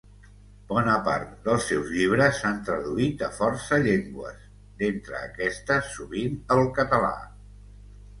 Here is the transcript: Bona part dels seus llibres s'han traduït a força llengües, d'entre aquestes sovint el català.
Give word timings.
Bona 0.69 0.93
part 1.07 1.33
dels 1.47 1.65
seus 1.71 1.91
llibres 1.97 2.39
s'han 2.43 2.55
traduït 2.69 3.21
a 3.27 3.29
força 3.39 3.79
llengües, 3.83 4.47
d'entre 4.81 5.19
aquestes 5.27 5.91
sovint 5.99 6.41
el 6.57 6.63
català. 6.81 7.13